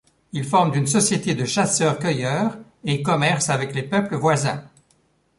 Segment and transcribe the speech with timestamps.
[0.33, 4.63] Ils forment une société de chasseurs cueilleurs et commercent avec les peuples voisins.